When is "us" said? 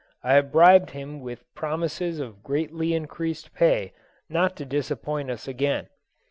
5.29-5.47